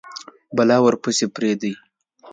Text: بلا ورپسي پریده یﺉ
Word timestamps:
بلا 0.55 0.77
ورپسي 0.85 1.25
پریده 1.35 1.69
یﺉ 1.71 1.75